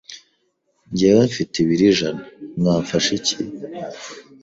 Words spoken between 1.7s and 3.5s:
ijana mwanfasha iki